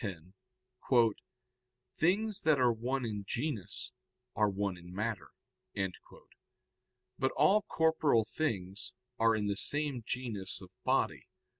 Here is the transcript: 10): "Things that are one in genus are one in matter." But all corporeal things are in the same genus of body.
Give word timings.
10): 0.01 0.33
"Things 1.95 2.41
that 2.41 2.59
are 2.59 2.71
one 2.73 3.05
in 3.05 3.23
genus 3.27 3.93
are 4.35 4.49
one 4.49 4.75
in 4.75 4.91
matter." 4.91 5.29
But 7.19 7.31
all 7.37 7.61
corporeal 7.61 8.23
things 8.25 8.93
are 9.19 9.35
in 9.35 9.45
the 9.45 9.55
same 9.55 10.03
genus 10.03 10.59
of 10.59 10.71
body. 10.83 11.27